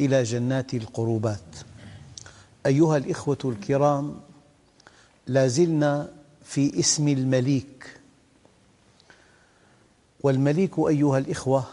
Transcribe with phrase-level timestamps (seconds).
[0.00, 1.56] إلى جنات القربات.
[2.66, 4.20] أيها الإخوة الكرام
[5.26, 6.12] لا زلنا
[6.44, 8.00] في اسم المليك.
[10.20, 11.64] والمليك أيها الإخوة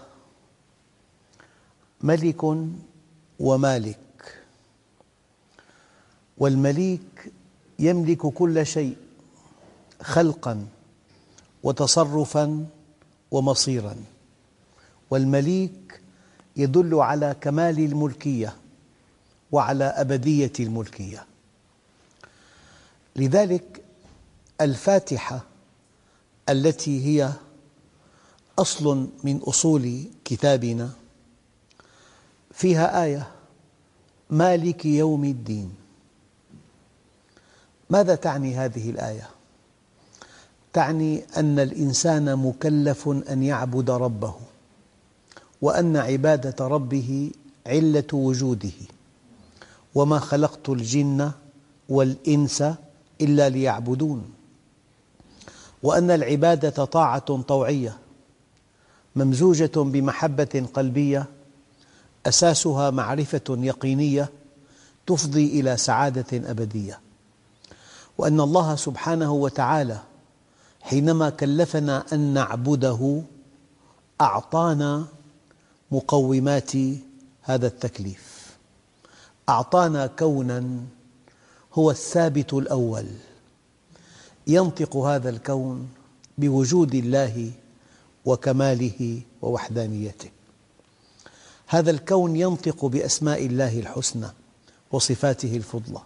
[2.02, 2.44] ملك
[3.40, 4.44] ومالك.
[6.38, 7.32] والمليك
[7.80, 8.98] يملك كل شيء
[10.02, 10.68] خلقا
[11.64, 12.66] وتصرفا
[13.32, 13.96] ومصيرا.
[15.10, 16.02] والمليك
[16.56, 18.56] يدل على كمال الملكية
[19.52, 21.26] وعلى أبدية الملكية.
[23.16, 23.82] لذلك
[24.62, 25.44] الفاتحة
[26.50, 27.32] التي هي
[28.60, 30.90] أصل من أصول كتابنا
[32.52, 33.28] فيها آية
[34.30, 35.76] مالك يوم الدين.
[37.90, 39.30] ماذا تعني هذه الآية؟
[40.74, 44.36] تعني أن الإنسان مكلف أن يعبد ربه.
[45.64, 47.32] وأن عبادة ربه
[47.68, 48.72] علة وجوده.
[49.96, 51.32] وما خلقت الجن
[51.90, 52.64] والإنس
[53.22, 54.24] إلا ليعبدون.
[55.84, 57.98] وأن العبادة طاعة طوعية
[59.16, 61.26] ممزوجة بمحبة قلبية
[62.26, 64.30] أساسها معرفة يقينية
[65.08, 67.00] تفضي إلى سعادة أبدية.
[68.18, 70.00] وأن الله سبحانه وتعالى
[70.82, 73.22] حينما كلفنا أن نعبده
[74.22, 75.06] أعطانا
[75.94, 76.72] مقومات
[77.42, 78.58] هذا التكليف.
[79.50, 80.80] أعطانا كوناً
[81.74, 83.06] هو الثابت الأول.
[84.48, 85.90] ينطق هذا الكون
[86.38, 87.52] بوجود الله
[88.26, 90.30] وكماله ووحدانيته.
[91.68, 94.28] هذا الكون ينطق بأسماء الله الحسنى
[94.92, 96.02] وصفاته الفضلى.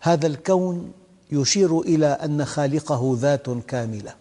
[0.00, 0.92] هذا الكون
[1.32, 4.14] يشير إلى أن خالقه ذات كاملة.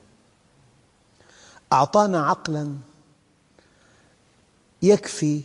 [1.73, 2.92] أعطانا عقلاً
[4.83, 5.41] يكفي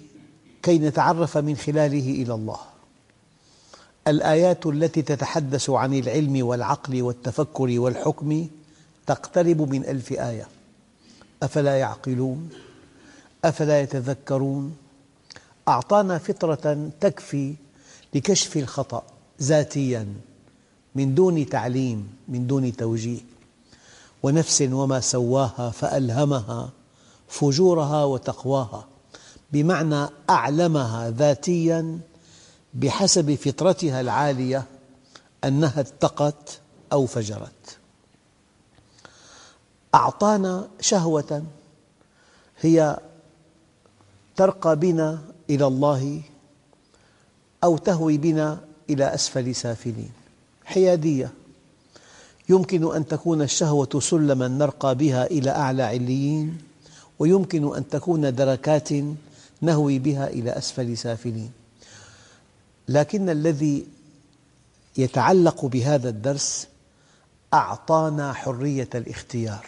[0.62, 2.59] كي نتعرف من خلاله إلى الله.
[4.09, 8.47] الآيات التي تتحدث عن العلم والعقل والتفكر والحكم
[9.06, 10.49] تقترب من ألف آية.
[11.43, 12.50] أفلا يعقلون؟
[13.44, 14.76] أفلا يتذكرون؟
[15.69, 17.55] أعطانا فطرة تكفي
[18.15, 19.03] لكشف الخطأ
[19.43, 20.06] ذاتياً
[20.94, 23.20] من دون تعليم من دون توجيه.
[24.22, 26.70] ونفس وما سواها فألهمها
[27.28, 28.88] فجورها وتقواها.
[29.53, 31.99] بمعنى أعلمها ذاتياً
[32.75, 34.65] بحسب فطرتها العالية
[35.45, 36.61] أنها اتقت
[36.93, 37.79] أو فجرت.
[39.95, 41.43] أعطانا شهوة
[42.61, 42.99] هي
[44.37, 45.19] ترقى بنا
[45.51, 46.23] إلى الله
[47.65, 48.61] أو تهوي بنا
[48.91, 50.11] إلى أسفل سافلين.
[50.65, 51.33] حيادية.
[52.49, 56.59] يمكن أن تكون الشهوة سلما نرقى بها إلى أعلى عليين
[57.19, 58.89] ويمكن أن تكون دركات
[59.61, 61.53] نهوي بها إلى أسفل سافلين.
[62.89, 63.87] لكن الذي
[64.97, 66.69] يتعلق بهذا الدرس
[67.55, 69.67] أعطانا حرية الاختيار.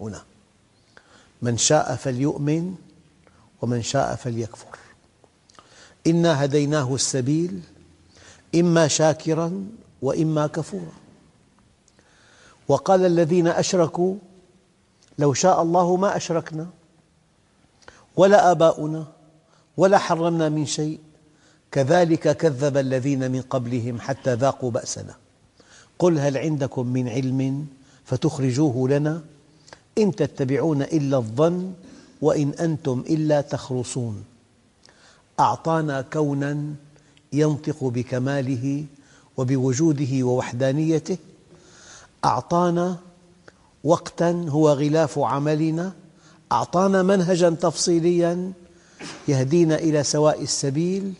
[0.00, 0.22] هنا.
[1.42, 2.74] من شاء فليؤمن
[3.62, 4.78] ومن شاء فليكفر.
[6.06, 7.60] إنا هديناه السبيل
[8.54, 9.66] إما شاكرا
[10.02, 10.92] وإما كفورا.
[12.68, 14.16] وقال الذين أشركوا
[15.18, 16.66] لو شاء الله ما أشركنا.
[18.18, 19.04] ولا آباؤنا
[19.76, 20.98] ولا حرمنا من شيء.
[21.70, 25.14] كذلك كذب الذين من قبلهم حتى ذاقوا بأسنا.
[25.98, 27.66] قل هل عندكم من علم
[28.04, 29.22] فتخرجوه لنا؟
[29.98, 31.72] إن تتبعون إلا الظن
[32.22, 34.24] وإن أنتم إلا تخرصون.
[35.40, 36.74] أعطانا كوناً
[37.32, 38.84] ينطق بكماله
[39.36, 41.18] وبوجوده ووحدانيته.
[42.24, 42.96] أعطانا
[43.84, 45.92] وقتاً هو غلاف عملنا.
[46.52, 48.52] أعطانا منهجاً تفصيلياً
[49.28, 51.12] يهدينا إلى سواء السبيل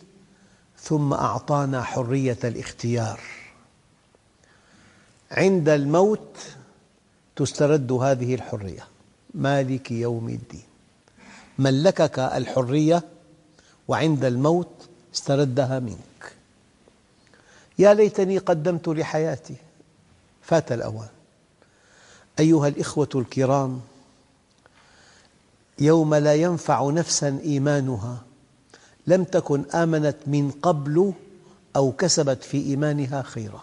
[0.79, 3.19] ثم أعطانا حرية الاختيار.
[5.31, 6.37] عند الموت
[7.35, 8.87] تسترد هذه الحرية.
[9.33, 10.63] مالك يوم الدين.
[11.59, 13.03] ملكك الحرية
[13.87, 16.33] وعند الموت استردها منك.
[17.79, 19.55] يا ليتني قدمت لحياتي.
[20.41, 21.09] فات الأوان.
[22.39, 23.81] أيها الإخوة الكرام
[25.81, 28.21] يوم لا ينفع نفسا إيمانها.
[29.07, 31.13] لم تكن آمنت من قبل
[31.75, 33.61] أو كسبت في إيمانها خيرا.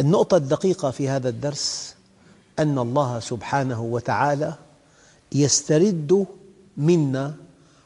[0.00, 1.94] النقطة الدقيقة في هذا الدرس
[2.58, 4.54] أن الله سبحانه وتعالى
[5.32, 6.26] يسترد
[6.76, 7.34] منا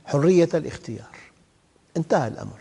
[0.05, 1.17] حرية الاختيار.
[1.97, 2.61] انتهى الأمر.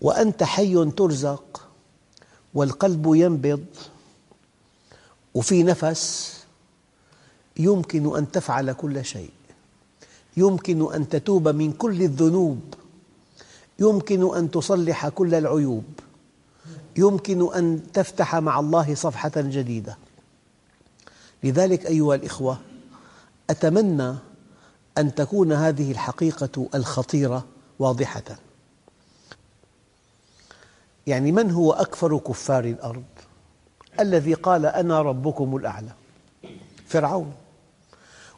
[0.00, 1.68] وأنت حي ترزق
[2.54, 3.64] والقلب ينبض
[5.34, 6.41] وفي نفس
[7.56, 9.30] يمكن أن تفعل كل شيء.
[10.36, 12.74] يمكن أن تتوب من كل الذنوب.
[13.78, 15.84] يمكن أن تصلح كل العيوب.
[16.96, 19.96] يمكن أن تفتح مع الله صفحة جديدة.
[21.44, 22.58] لذلك أيها الإخوة
[23.50, 24.14] أتمنى
[24.98, 27.44] أن تكون هذه الحقيقة الخطيرة
[27.78, 28.22] واضحة.
[31.06, 33.04] يعني من هو أكفر كفار الأرض؟
[34.00, 35.92] الذي قال أنا ربكم الأعلى.
[36.86, 37.32] فرعون.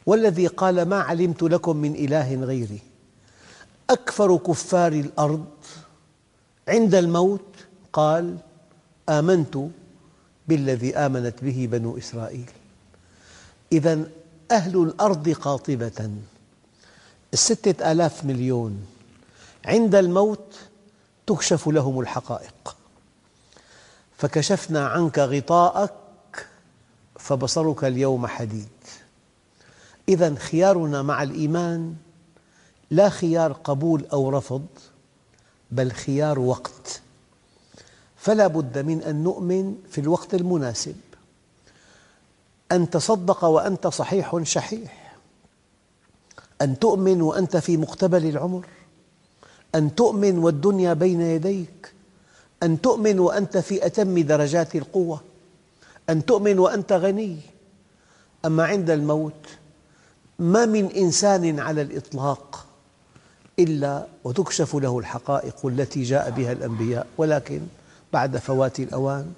[0.05, 2.79] والذي قال ما علمت لكم من إله غيري.
[3.89, 5.45] أكفر كفار الأرض
[6.67, 7.45] عند الموت
[7.93, 8.37] قال
[9.09, 9.57] آمنت
[10.47, 12.49] بالذي آمنت به بنو إسرائيل.
[13.71, 14.03] إذا
[14.51, 16.11] أهل الأرض قاطبة.
[17.33, 18.85] الستة آلاف مليون
[19.65, 20.55] عند الموت
[21.27, 22.75] تكشف لهم الحقائق.
[24.17, 26.47] فكشفنا عنك غطاءك
[27.19, 28.67] فبصرك اليوم حديد.
[30.09, 31.95] إذا خيارنا مع الإيمان
[32.91, 34.65] لا خيار قبول أو رفض
[35.71, 37.01] بل خيار وقت.
[38.17, 40.95] فلا بد من أن نؤمن في الوقت المناسب.
[42.71, 45.15] أن تصدق وأنت صحيح شحيح.
[46.61, 48.65] أن تؤمن وأنت في مقتبل العمر.
[49.75, 51.93] أن تؤمن والدنيا بين يديك.
[52.63, 55.21] أن تؤمن وأنت في أتم درجات القوة.
[56.09, 57.37] أن تؤمن وأنت غني.
[58.45, 59.47] أما عند الموت
[60.39, 62.65] ما من إنسان على الإطلاق
[63.59, 67.61] إلا وتكشف له الحقائق التي جاء بها الأنبياء ولكن
[68.13, 69.33] بعد فوات الأوان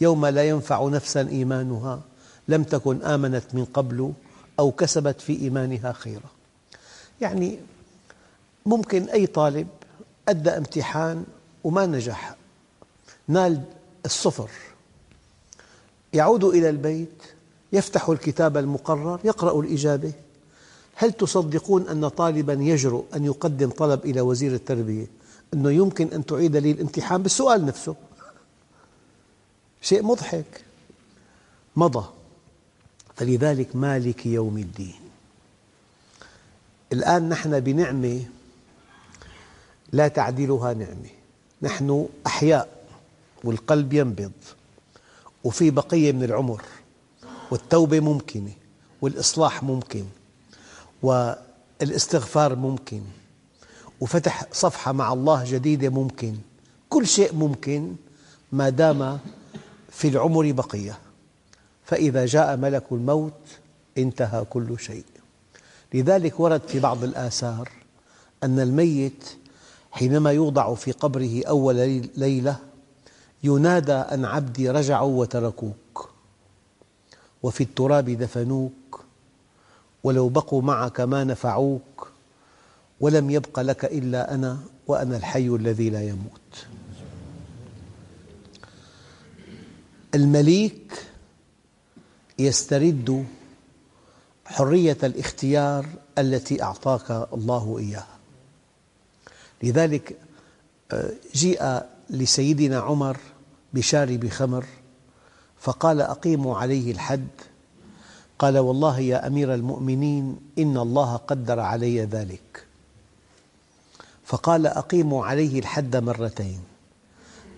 [0.00, 2.00] يوم لا ينفع نفسا إيمانها
[2.48, 4.12] لم تكن آمنت من قبل
[4.58, 6.30] أو كسبت في إيمانها خيرا.
[7.20, 7.58] يعني
[8.66, 9.68] ممكن أي طالب
[10.28, 11.24] أدى امتحان
[11.64, 12.34] وما نجح
[13.28, 13.62] نال
[14.04, 14.48] الصفر
[16.12, 17.22] يعود إلى البيت
[17.74, 20.12] يفتح الكتاب المقرر يقرأ الإجابة.
[20.94, 25.06] هل تصدقون أن طالبا يجرؤ أن يقدم طلب إلى وزير التربية؟
[25.54, 27.94] أنه يمكن أن تعيد لي الامتحان بالسؤال نفسه.
[29.82, 30.64] شيء مضحك.
[31.76, 32.04] مضى.
[33.16, 35.00] فلذلك مالك يوم الدين.
[36.92, 38.24] الآن نحن بنعمة
[39.92, 41.10] لا تعدلها نعمة.
[41.62, 42.86] نحن أحياء
[43.44, 44.32] والقلب ينبض.
[45.44, 46.62] وفي بقية من العمر
[47.50, 48.52] والتوبة ممكنة
[49.02, 50.04] والإصلاح ممكن
[51.02, 53.02] والإستغفار ممكن
[54.00, 56.36] وفتح صفحة مع الله جديدة ممكن.
[56.90, 57.94] كل شيء ممكن
[58.52, 59.18] ما دام
[59.90, 60.98] في العمر بقية.
[61.84, 63.40] فإذا جاء ملك الموت
[63.98, 65.04] انتهى كل شيء.
[65.94, 67.68] لذلك ورد في بعض الآثار
[68.42, 69.24] أن الميت
[69.92, 71.76] حينما يوضع في قبره أول
[72.16, 72.56] ليلة
[73.44, 76.13] ينادى أن عبدي رجعوا وتركوك.
[77.44, 79.04] وفي التراب دفنوك
[80.04, 82.08] ولو بقوا معك ما نفعوك
[83.00, 86.66] ولم يبق لك إلا أنا وأنا الحي الذي لا يموت.
[90.14, 91.06] المليك
[92.38, 93.26] يسترد
[94.44, 95.86] حرية الاختيار
[96.18, 98.18] التي أعطاك الله إياها.
[99.62, 100.16] لذلك
[100.92, 101.80] آه، جيء
[102.10, 103.16] لسيدنا عمر
[103.74, 104.64] بشارب خمر
[105.64, 107.28] فقال أقيموا عليه الحد.
[108.38, 112.66] قال والله يا أمير المؤمنين إن الله قدر علي ذلك.
[114.24, 116.60] فقال أقيموا عليه الحد مرتين.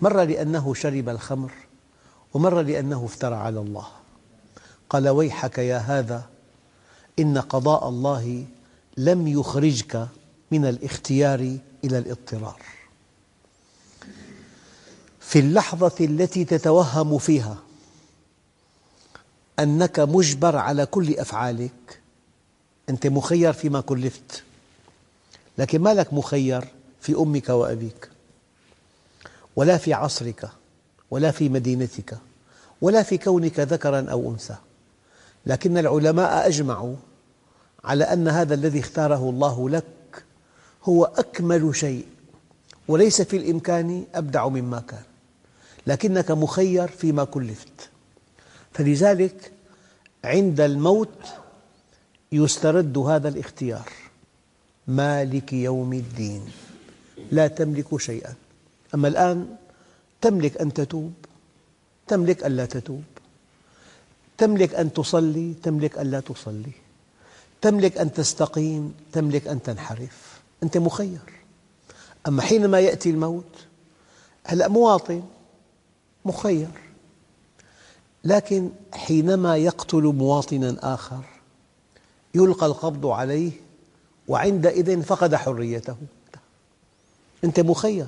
[0.01, 1.51] مرة لأنه شرب الخمر
[2.33, 3.87] ومرة لأنه افترى على الله.
[4.89, 6.25] قال ويحك يا هذا
[7.19, 8.45] إن قضاء الله
[8.97, 10.07] لم يخرجك
[10.51, 11.39] من الاختيار
[11.83, 12.61] إلى الاضطرار.
[15.19, 17.66] في اللحظة التي تتوهم فيها
[19.59, 21.99] أنك مجبر على كل أفعالك.
[22.89, 24.43] أنت مخير فيما كلفت.
[25.57, 26.67] لكن ما لك مخير
[27.01, 28.09] في أمك وأبيك؟
[29.55, 30.49] ولا في عصرك
[31.11, 32.17] ولا في مدينتك
[32.81, 34.55] ولا في كونك ذكرا أو أنثى.
[35.45, 36.95] لكن العلماء أجمعوا
[37.83, 40.23] على أن هذا الذي اختاره الله لك
[40.83, 42.05] هو أكمل شيء
[42.87, 45.03] وليس في الإمكان أبدع مما كان.
[45.87, 47.89] لكنك مخير فيما كلفت.
[48.77, 49.51] فلذلك
[50.23, 51.19] عند الموت
[52.31, 53.89] يسترد هذا الاختيار.
[54.87, 56.45] مالك يوم الدين.
[57.31, 58.33] لا تملك شيئا.
[58.93, 59.55] أما الآن
[60.21, 61.13] تملك أن تتوب.
[62.07, 63.03] تملك أن لا تتوب.
[64.37, 65.53] تملك أن تصلي.
[65.63, 66.71] تملك أن لا تصلي.
[67.61, 68.93] تملك أن تستقيم.
[69.13, 70.41] تملك أن تنحرف.
[70.63, 71.19] أنت مخير.
[72.27, 73.55] أما حينما يأتي الموت
[74.45, 75.23] هلأ مواطن
[76.25, 76.86] مخير.
[78.27, 81.21] لكن حينما يقتل مواطنا آخر
[82.35, 83.51] يلقى القبض عليه
[84.27, 85.95] وعندئذ فقد حريته.
[87.43, 88.07] أنت مخير.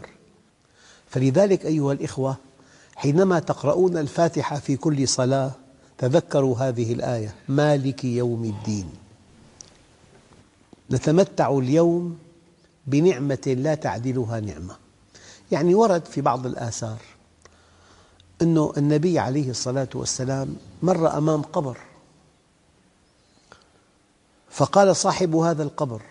[1.10, 2.38] فلذلك أيها الإخوة
[2.96, 5.52] حينما تقرؤون الفاتحة في كل صلاة
[5.98, 8.90] تذكروا هذه الآية مالك يوم الدين.
[10.92, 12.18] نتمتع اليوم
[12.88, 14.76] بنعمة لا تعدلها نعمة.
[15.52, 17.00] يعني ورد في بعض الآثار
[18.42, 21.78] أن النبي عليه الصلاة والسلام مر أمام قبر.
[24.50, 26.02] فقال صاحب هذا القبر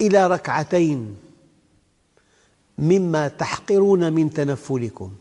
[0.00, 1.16] إلى ركعتين
[2.78, 5.12] مما تحقرون من تنفلكم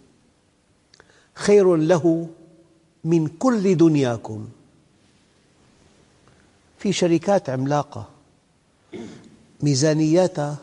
[1.36, 2.28] خير له
[3.04, 4.48] من كل دنياكم.
[6.80, 8.10] في شركات عملاقة
[9.62, 10.58] ميزانياتها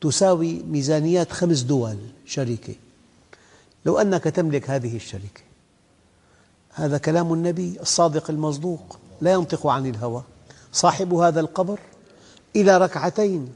[0.00, 2.74] تساوي ميزانيات خمس دول شركة.
[3.86, 5.40] لو أنك تملك هذه الشركة.
[6.72, 10.22] هذا كلام النبي الصادق المصدوق لا ينطق عن الهوى.
[10.72, 11.80] صاحب هذا القبر
[12.56, 13.52] إلى ركعتين.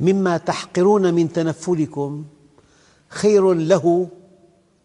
[0.00, 2.24] مما تحقرون من تنفلكم
[3.08, 4.08] خير له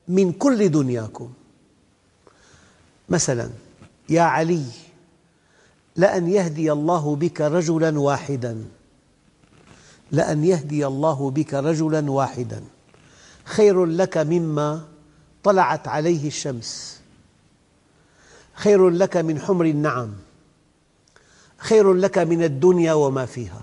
[0.08, 1.34] من كل دنياكم.
[3.10, 3.50] مثلا
[4.10, 4.66] يا علي
[5.96, 8.66] لأن يهدي الله بك رجلا واحدا.
[10.12, 12.64] لأن يهدي الله بك رجلا واحدا.
[13.46, 14.82] خير لك مما
[15.44, 17.00] طلعت عليه الشمس.
[18.54, 20.14] خير لك من حمر النعم.
[21.58, 23.62] خير لك من الدنيا وما فيها.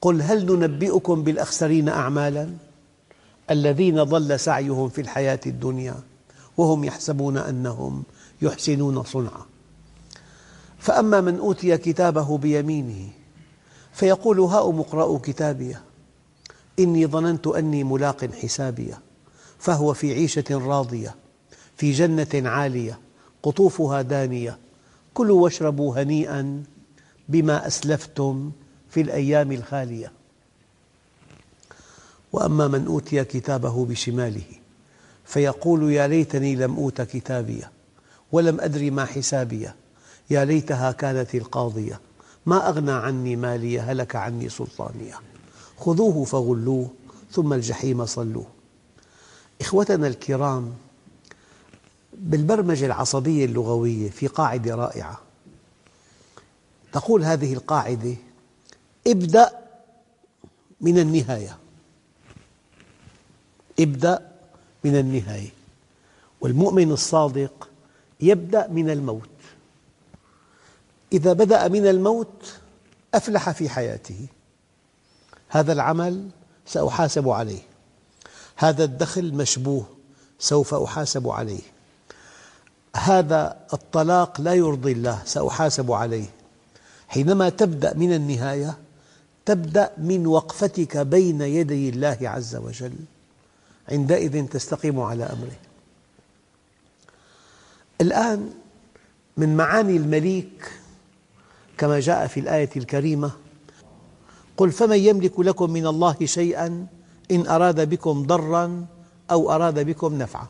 [0.00, 2.50] قل هل ننبئكم بالأخسرين أعمالا؟
[3.50, 5.94] الذين ضل سعيهم في الحياة الدنيا
[6.56, 8.02] وهم يحسبون أنهم
[8.42, 9.46] يحسنون صنعا.
[10.78, 13.08] فأما من أوتي كتابه بيمينه
[13.92, 15.82] فيقول هاؤم اقرءوا كتابيه.
[16.80, 19.00] إني ظننت أني ملاق حسابية
[19.58, 21.14] فهو في عيشة راضية
[21.76, 22.98] في جنة عالية
[23.42, 24.58] قطوفها دانية
[25.14, 26.62] كلوا واشربوا هنيئا
[27.28, 28.50] بما أسلفتم
[28.90, 30.12] في الأيام الخالية.
[32.32, 34.42] وأما من أوتي كتابه بشماله
[35.24, 37.70] فيقول يا ليتني لم أوت كتابية
[38.32, 39.74] ولم أدر ما حسابية.
[40.30, 42.00] يا ليتها كانت القاضية
[42.46, 45.14] ما أغنى عني مالي هلك عني سلطانية.
[45.80, 46.90] خذوه فغلوه
[47.32, 48.46] ثم الجحيم صلوه.
[49.60, 50.74] إخوتنا الكرام
[52.12, 55.20] بالبرمجة العصبية اللغوية في قاعدة رائعة.
[56.92, 58.14] تقول هذه القاعدة
[59.06, 59.58] ابدأ
[60.80, 61.58] من النهاية.
[63.80, 64.32] ابدأ
[64.84, 65.50] من النهاية.
[66.40, 67.68] والمؤمن الصادق
[68.20, 69.28] يبدأ من الموت.
[71.12, 72.54] إذا بدأ من الموت
[73.14, 74.26] أفلح في حياته.
[75.50, 76.28] هذا العمل
[76.66, 77.60] سأحاسب عليه.
[78.56, 79.86] هذا الدخل مشبوه
[80.38, 81.60] سوف أحاسب عليه.
[82.96, 86.26] هذا الطلاق لا يرضي الله سأحاسب عليه.
[87.08, 88.78] حينما تبدأ من النهاية
[89.46, 92.94] تبدأ من وقفتك بين يدي الله عز وجل.
[93.88, 95.56] عندئذ تستقيم على أمره.
[98.00, 98.50] الآن
[99.36, 100.72] من معاني المليك
[101.78, 103.30] كما جاء في الآية الكريمة
[104.60, 106.86] قل فمن يملك لكم من الله شيئا
[107.30, 108.86] إن أراد بكم ضرا
[109.30, 110.46] أو أراد بكم نفعا.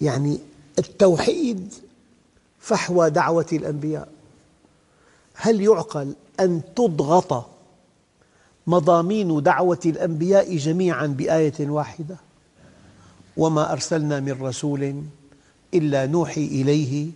[0.00, 0.38] يعني
[0.78, 1.74] التوحيد
[2.60, 4.08] فحوى دعوة الأنبياء.
[5.34, 7.46] هل يعقل أن تضغط
[8.66, 12.16] مضامين دعوة الأنبياء جميعا بآية واحدة؟
[13.36, 15.02] وما أرسلنا من رسول
[15.74, 17.10] إلا نوحي إليه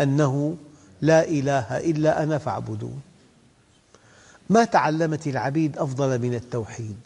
[0.00, 0.56] أنه
[1.00, 3.00] لا إله إلا أنا فاعبدون.
[4.50, 6.96] ما تعلمت العبيد أفضل من التوحيد.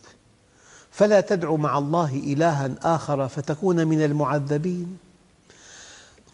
[0.90, 4.99] فلا تدع مع الله إلها آخر فتكون من المعذبين.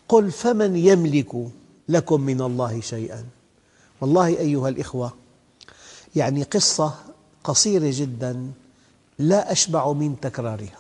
[0.09, 1.49] قل فمن يملك
[1.89, 3.25] لكم من الله شيئا؟
[4.01, 5.13] والله أيها الإخوة
[6.17, 6.95] يعني قصة
[7.45, 8.51] قصيرة جدا
[9.19, 10.79] لا أشبع من تكرارها.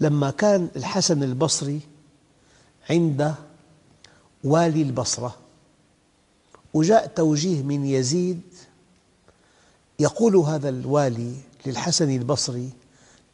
[0.00, 1.80] لما كان الحسن البصري
[2.90, 3.34] عند
[4.44, 5.36] والي البصرة
[6.74, 8.40] وجاء توجيه من يزيد
[10.00, 11.34] يقول هذا الوالي
[11.66, 12.70] للحسن البصري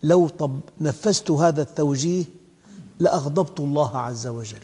[0.02, 2.24] لو طب نفذت هذا التوجيه
[3.00, 4.62] لأغضبت الله عز وجل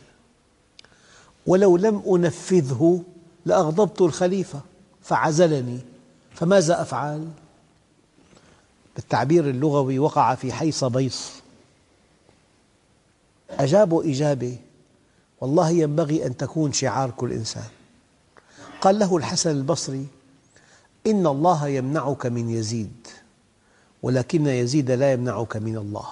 [1.47, 3.03] ولو لم أنفذه
[3.47, 4.61] لأغضبت الخليفة
[5.03, 5.79] فعزلني
[6.35, 7.29] فماذا أفعل؟
[8.97, 11.31] بالتعبير اللغوي وقع في حيص بيص
[13.51, 14.59] أجابوا إجابة
[15.41, 17.69] والله ينبغي أن تكون شعار كل إنسان
[18.81, 20.07] قال له الحسن البصري
[21.07, 23.07] إن الله يمنعك من يزيد
[24.03, 26.09] ولكن يزيد لا يمنعك من الله.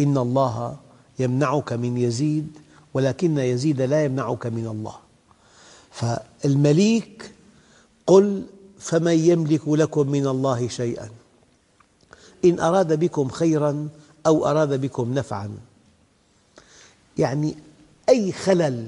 [0.00, 0.76] إن الله
[1.18, 2.58] يمنعك من يزيد
[2.94, 4.96] ولكن يزيد لا يمنعك من الله.
[5.90, 7.32] فالمليك
[8.06, 8.46] قل
[8.78, 11.10] فمن يملك لكم من الله شيئا؟
[12.44, 13.88] إن أراد بكم خيرا
[14.26, 15.50] أو أراد بكم نفعا.
[17.18, 17.54] يعني
[18.08, 18.86] أي خلل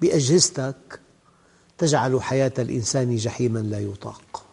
[0.00, 1.00] بأجهزتك
[1.78, 4.44] تجعل حياة الإنسان جحيما لا يطاق.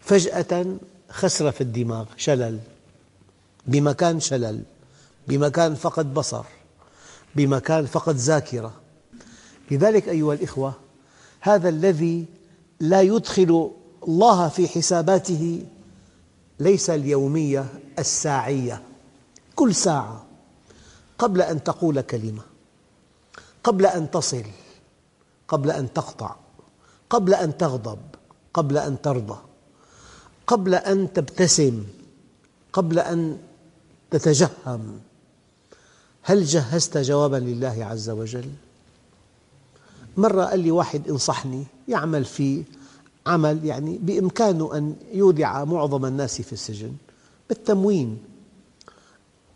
[0.00, 0.76] فجأة
[1.10, 2.58] خسر في الدماغ شلل
[3.66, 4.62] بمكان شلل
[5.28, 6.44] بمكان فقد بصر
[7.34, 8.72] بمكان فقد ذاكرة.
[9.70, 10.74] لذلك أيها الإخوة
[11.40, 12.24] هذا الذي
[12.80, 13.70] لا يدخل
[14.08, 15.66] الله في حساباته
[16.60, 17.66] ليس اليومية
[17.98, 18.82] الساعية.
[19.56, 20.26] كل ساعة
[21.18, 22.42] قبل أن تقول كلمة
[23.64, 24.44] قبل أن تصل
[25.52, 26.36] قبل أن تقطع
[27.10, 27.98] قبل أن تغضب
[28.54, 29.38] قبل أن ترضى
[30.46, 31.84] قبل أن تبتسم
[32.72, 33.38] قبل أن
[34.10, 35.00] تتجهم.
[36.22, 38.50] هل جهزت جوابا لله عز وجل؟
[40.16, 42.64] مرة قال لي واحد انصحني يعمل في
[43.26, 46.92] عمل يعني بإمكانه أن يودع معظم الناس في السجن
[47.48, 48.18] بالتموين.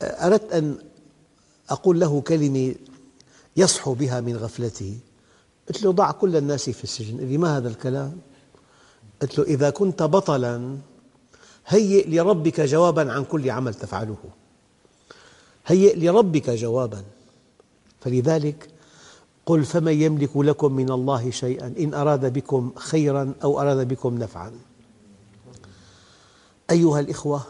[0.02, 0.78] أردت أن
[1.70, 2.74] أقول له كلمة
[3.56, 4.98] يصحو بها من غفلته.
[5.68, 7.18] قلت له ضع كل الناس في السجن.
[7.18, 8.18] قال لي ما هذا الكلام؟
[9.22, 10.76] قلت له إذا كنت بطلا
[11.66, 14.16] هيئ لربك جوابا عن كل عمل تفعله.
[15.66, 17.04] هيئ لربك جوابا.
[18.00, 18.68] فلذلك
[19.46, 24.52] قل فمن يملك لكم من الله شيئا إن أراد بكم خيرا أو أراد بكم نفعا.
[26.70, 27.42] أيها الإخوة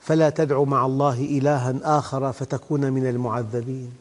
[0.00, 3.92] فلا تدع مع الله إلها آخر فتكون من المعذبين.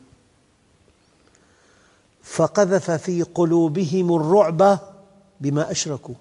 [2.29, 4.79] فقذف في قلوبهم الرعب
[5.41, 6.15] بما أشركوا.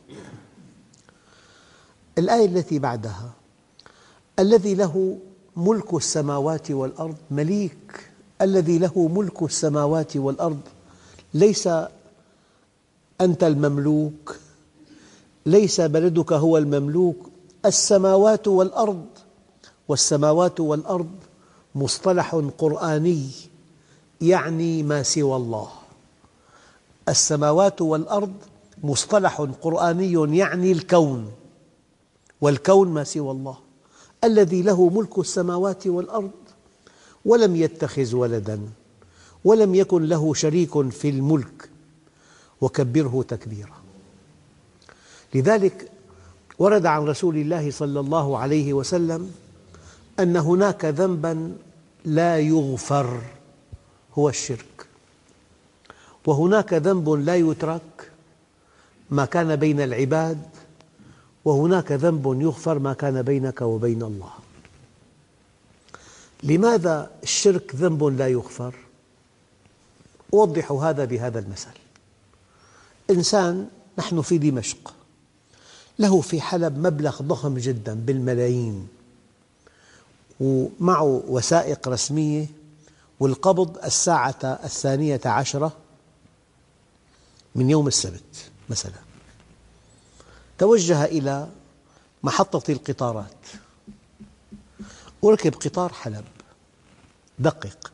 [2.18, 3.31] الآية التي بعدها
[4.38, 5.18] الذي له
[5.57, 8.11] ملك السماوات والأرض مليك
[8.42, 10.61] الذي له ملك السماوات والأرض
[11.35, 11.68] ليس
[13.21, 14.37] أنت المملوك
[15.47, 17.16] ليس بلدك هو المملوك
[17.66, 19.07] السماوات والأرض
[19.88, 21.11] والسماوات والأرض
[21.75, 23.31] مصطلح قرآني
[24.21, 25.68] يعني ما سوى الله.
[27.11, 28.33] السماوات والأرض
[28.83, 31.33] مصطلح قرآني يعني الكون
[32.40, 33.57] والكون ما سوى الله
[34.25, 36.31] الذي له ملك السماوات والأرض
[37.25, 38.61] ولم يتخذ ولداً
[39.44, 41.71] ولم يكن له شريك في الملك
[42.61, 43.77] وكبره تكبيرا.
[45.35, 45.90] لذلك
[46.59, 49.33] ورد عن رسول الله صلى الله عليه وسلم
[50.21, 51.57] أن هناك ذنبا
[52.05, 53.21] لا يغفر
[54.14, 54.88] هو الشرك.
[56.29, 58.11] وهناك ذنب لا يترك
[59.11, 60.43] ما كان بين العباد
[61.45, 64.31] وهناك ذنب يغفر ما كان بينك وبين الله.
[66.43, 68.75] لماذا الشرك ذنب لا يغفر؟
[70.35, 71.79] أوضح هذا بهذا المثل
[73.11, 74.95] إنسان نحن في دمشق.
[75.99, 78.88] له في حلب مبلغ ضخم جدا بالملايين.
[80.41, 82.47] ومعه وثائق رسمية
[83.21, 85.73] والقبض الساعة الثانية عشرة
[87.59, 88.92] من يوم السبت مثلا.
[90.59, 91.49] توجه إلى
[92.23, 93.47] محطة القطارات.
[95.23, 96.25] وركب قطار حلب.
[97.38, 97.92] دقق.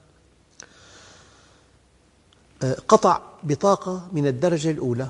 [2.88, 5.09] قطع بطاقة من الدرجة الأولى.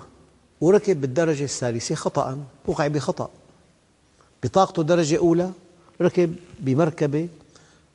[0.60, 2.44] وركب بالدرجة الثالثة خطأ.
[2.66, 3.30] وقع بخطأ.
[4.42, 5.52] بطاقته درجة أولى.
[6.00, 7.28] ركب بمركبة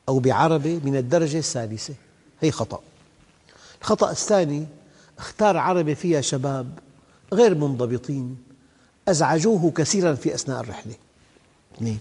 [0.10, 1.93] أو بعربة من الدرجة الثالثة.
[2.41, 2.82] هي خطأ.
[3.82, 4.67] الخطأ الثاني
[5.20, 6.80] اختار عربة فيها شباب
[7.34, 8.38] غير منضبطين.
[9.08, 10.94] أزعجوه كثيرا في أثناء الرحلة.
[11.76, 12.00] اثنين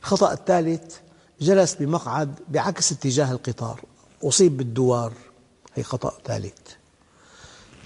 [0.00, 0.96] الخطأ الثالث
[1.40, 3.80] جلس بمقعد بعكس اتجاه القطار.
[4.24, 5.12] أصيب بالدوار.
[5.74, 6.58] هي خطأ ثالث.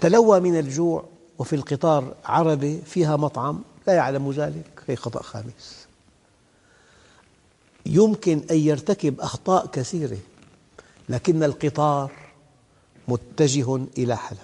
[0.01, 1.05] تلوى من الجوع
[1.39, 4.83] وفي القطار عربة فيها مطعم لا يعلم ذلك.
[4.87, 5.87] هي خطأ خامس.
[7.85, 10.17] يمكن أن يرتكب أخطاء كثيرة
[11.09, 12.11] لكن القطار
[13.07, 14.37] متجه إلى حلب.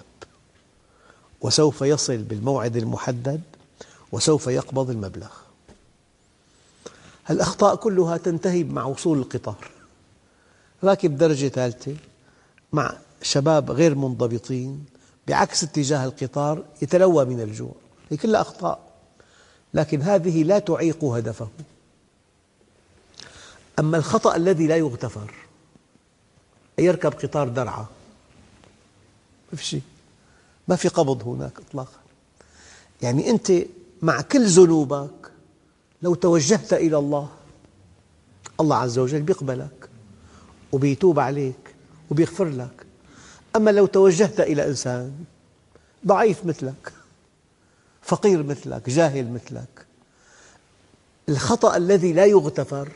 [1.40, 3.40] وسوف يصل بالموعد المحدد
[4.12, 5.30] وسوف يقبض المبلغ.
[7.30, 9.70] الأخطاء كلها تنتهي مع وصول القطار.
[10.84, 11.96] راكب درجة ثالثة
[12.72, 14.84] مع شباب غير منضبطين
[15.28, 17.72] بعكس اتجاه القطار يتلوى من الجوع
[18.10, 18.78] هي كلها أخطاء.
[19.74, 21.48] لكن هذه لا تعيق هدفه.
[23.78, 25.34] أما الخطأ الذي لا يغتفر
[26.78, 27.86] أن يركب قطار درعا
[29.54, 29.82] ما في شيء.
[30.68, 32.00] ما في قبض هناك إطلاقا.
[33.02, 33.52] يعني أنت
[34.02, 35.30] مع كل ذنوبك
[36.02, 37.28] لو توجهت إلى الله
[38.60, 39.88] الله عز وجل بيقبلك
[40.72, 41.74] وبيتوب عليك
[42.10, 42.86] وبيغفر لك.
[43.56, 45.12] أما لو توجهت إلى إنسان
[46.06, 46.92] ضعيف مثلك
[48.02, 49.86] فقير مثلك جاهل مثلك
[51.28, 52.92] الخطأ الذي لا يغتفر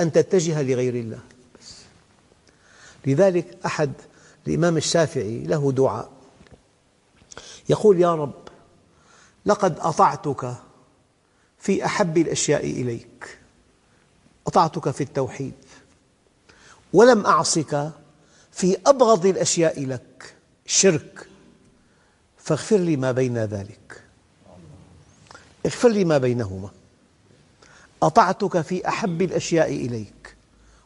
[0.00, 1.20] أن تتجه لغير الله.
[3.06, 3.92] لذلك أحد
[4.46, 6.10] الإمام الشافعي له دعاء.
[7.68, 8.34] يقول يا رب
[9.46, 10.54] لقد أطعتك
[11.58, 13.38] في أحب الأشياء إليك
[14.46, 15.52] أطعتك في التوحيد
[16.92, 17.90] ولم أعصك
[18.52, 20.34] في أبغض الأشياء لك
[20.66, 21.28] الشرك
[22.38, 24.02] فاغفر لي ما بين ذلك
[25.66, 26.70] اغفر لي ما بينهما
[28.02, 30.36] أطعتك في أحب الأشياء إليك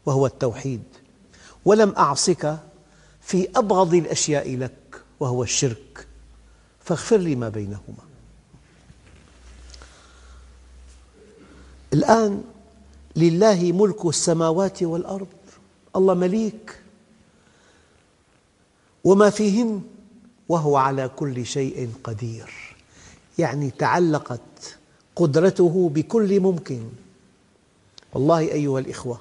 [0.07, 0.83] وهو التوحيد
[1.65, 2.59] ولم أعصك
[3.31, 6.07] في أبغض الأشياء لك وهو الشرك.
[6.85, 8.05] فاغفر لي ما بينهما.
[11.93, 12.45] الآن
[13.17, 15.27] لله ملك السماوات والأرض.
[15.97, 16.83] الله مليك.
[19.05, 19.83] وما فيهن
[20.49, 22.77] وهو على كل شيء قدير.
[23.39, 24.79] يعني تعلقت
[25.17, 26.89] قدرته بكل ممكن.
[28.13, 29.21] والله أيها الإخوة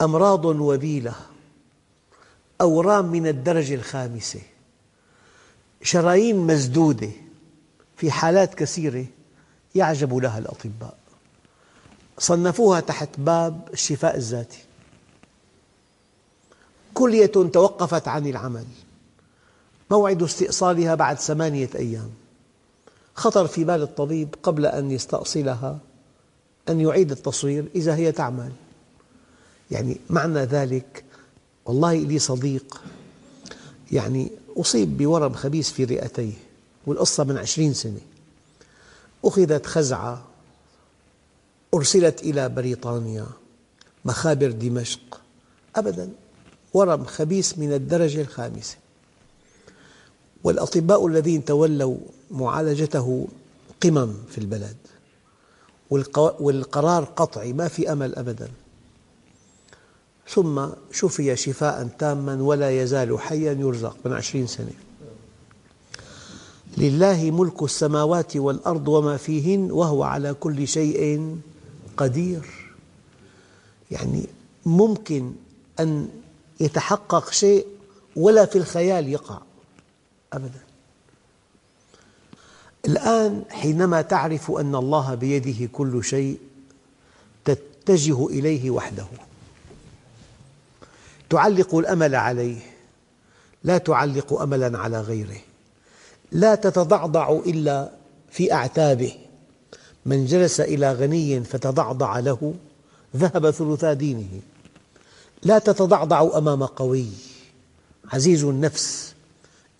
[0.00, 1.14] أمراض وبيلة
[2.60, 4.40] أورام من الدرجة الخامسة.
[5.82, 7.10] شرايين مسدودة
[7.96, 9.06] في حالات كثيرة
[9.74, 10.96] يعجب لها الأطباء.
[12.18, 14.58] صنفوها تحت باب الشفاء الذاتي.
[16.94, 18.66] كلية توقفت عن العمل.
[19.90, 22.10] موعد استئصالها بعد ثمانية أيام.
[23.14, 25.78] خطر في بال الطبيب قبل أن يستأصلها
[26.68, 28.52] أن يعيد التصوير إذا هي تعمل.
[29.70, 31.04] يعني معنى ذلك
[31.68, 32.80] والله لي صديق
[33.92, 36.32] يعني أصيب بورم خبيث في رئتيه
[36.86, 38.00] والقصة من عشرين سنة.
[39.24, 40.24] أخذت خزعة
[41.74, 43.26] أرسلت إلى بريطانيا
[44.04, 45.20] مخابر دمشق.
[45.76, 46.10] أبدا
[46.74, 48.76] ورم خبيث من الدرجة الخامسة.
[50.44, 51.96] والأطباء الذين تولوا
[52.30, 53.28] معالجته
[53.82, 54.76] قمم في البلد
[56.40, 58.48] والقرار قطعي ما في أمل أبدا.
[60.28, 64.72] ثم شفي شفاء تاما ولا يزال حيا يرزق من عشرين سنة.
[66.76, 71.36] لله ملك السماوات والأرض وما فيهن وهو على كل شيء
[71.96, 72.74] قدير.
[73.90, 74.26] يعني
[74.66, 75.32] ممكن
[75.80, 76.08] أن
[76.60, 77.66] يتحقق شيء
[78.16, 79.38] ولا في الخيال يقع
[80.32, 80.60] أبدا.
[82.86, 86.38] الآن حينما تعرف أن الله بيده كل شيء
[87.44, 89.06] تتجه إليه وحده.
[91.30, 92.60] تعلق الأمل عليه
[93.64, 95.40] لا تعلق أملا على غيره
[96.32, 97.90] لا تتضعضع إلا
[98.30, 99.12] في أعتابه.
[100.06, 102.54] من جلس إلى غني فتضعضع له
[103.16, 104.40] ذهب ثلثا دينه.
[105.42, 107.06] لا تتضعضع أمام قوي.
[108.12, 109.14] عزيز النفس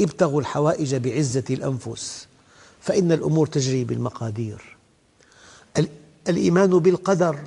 [0.01, 2.27] ابتغوا الحوائج بعزة الأنفس
[2.81, 4.77] فإن الأمور تجري بالمقادير.
[6.29, 7.39] الإيمان بالقدر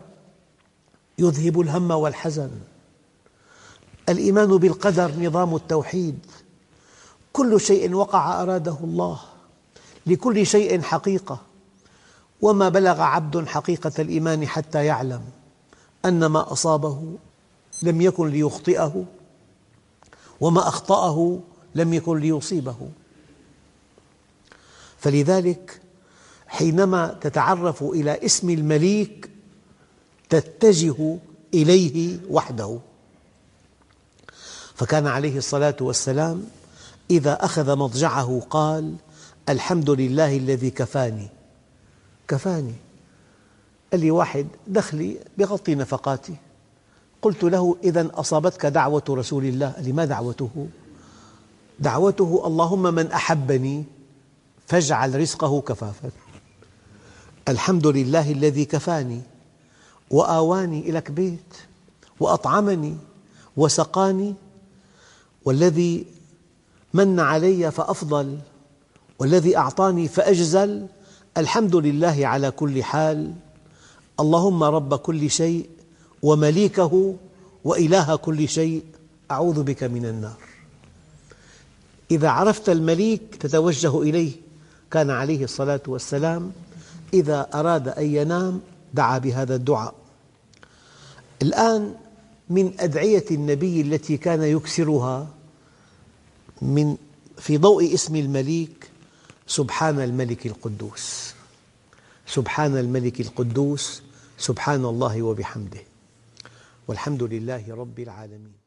[1.19, 2.51] يذهب الهم والحزن.
[4.09, 6.19] الإيمان بالقدر نظام التوحيد.
[7.33, 9.19] كل شيء وقع أراده الله
[10.05, 11.41] لكل شيء حقيقة.
[12.41, 15.21] وما بلغ عبد حقيقة الإيمان حتى يعلم
[16.05, 17.15] أن ما أصابه
[17.83, 19.05] لم يكن ليخطئه
[20.41, 21.39] وما أخطأه
[21.75, 22.89] لم يكن ليصيبه.
[24.97, 25.81] فلذلك
[26.47, 29.29] حينما تتعرف إلى اسم المليك
[30.29, 31.17] تتجه
[31.53, 32.79] إليه وحده.
[34.81, 36.43] فكان عليه الصلاة والسلام
[37.09, 38.95] إذا أخذ مضجعه قال
[39.49, 41.27] الحمد لله الذي كفاني.
[42.27, 42.73] كفاني.
[43.91, 46.35] قال لي واحد دخلي بغطي نفقاتي.
[47.21, 49.69] قلت له إذا أصابتك دعوة رسول الله.
[49.69, 50.67] قال لي ما دعوته؟
[51.79, 53.83] دعوته اللهم من أحبني
[54.67, 56.09] فاجعل رزقه كفافا.
[57.47, 59.21] الحمد لله الذي كفاني
[60.11, 61.53] وآواني إلى بيت
[62.19, 62.97] وأطعمني
[63.57, 64.35] وسقاني
[65.45, 66.05] والذي
[66.93, 68.37] من علي فأفضل
[69.19, 70.87] والذي أعطاني فأجزل.
[71.37, 73.33] الحمد لله على كل حال.
[74.19, 75.69] اللهم رب كل شيء
[76.23, 77.15] ومليكه
[77.63, 78.83] وإله كل شيء.
[79.31, 80.37] أعوذ بك من النار.
[82.11, 84.31] إذا عرفت المليك تتوجه إليه.
[84.91, 86.51] كان عليه الصلاة والسلام.
[87.13, 88.61] إذا أراد أن ينام
[88.93, 89.93] دعا بهذا الدعاء.
[91.41, 91.95] الآن
[92.51, 95.27] من أدعية النبي التي كان يكثرها
[96.61, 96.97] من
[97.37, 98.89] في ضوء اسم المليك
[99.47, 101.33] سبحان الملك القدوس.
[102.27, 104.01] سبحان الملك القدوس
[104.37, 105.83] سبحان الله وبحمده.
[106.87, 108.60] والحمد لله رب العالمين.